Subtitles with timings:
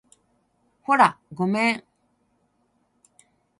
[0.81, 1.83] ほら、ごめん